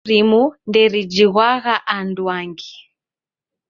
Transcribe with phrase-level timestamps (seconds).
[0.03, 2.73] Nyamandu rimu nderijighwagha anduangi.